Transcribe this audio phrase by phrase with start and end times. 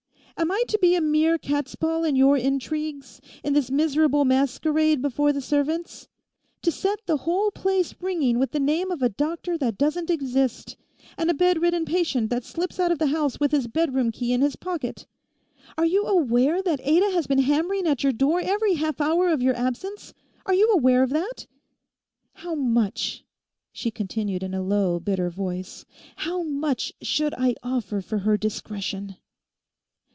[0.37, 5.31] Am I to be a mere catspaw in your intrigues, in this miserable masquerade before
[5.31, 6.07] the servants?
[6.63, 10.77] To set the whole place ringing with the name of a doctor that doesn't exist,
[11.15, 14.41] and a bedridden patient that slips out of the house with his bedroom key in
[14.41, 15.05] his pocket!
[15.77, 19.43] Are you aware that Ada has been hammering at your door every half hour of
[19.43, 20.11] your absence?
[20.47, 21.45] Are you aware of that?
[22.33, 23.23] How much,'
[23.71, 29.17] she continued in a low, bitter voice, 'how much should I offer for her discretion?